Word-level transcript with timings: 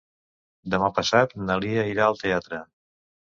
Demà 0.75 0.87
passat 0.99 1.35
na 1.49 1.57
Lia 1.65 1.85
irà 1.91 2.07
al 2.09 2.19
teatre. 2.25 2.63